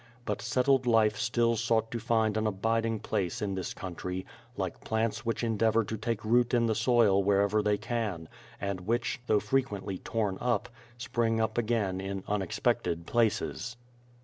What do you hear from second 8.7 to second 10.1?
which, though frequently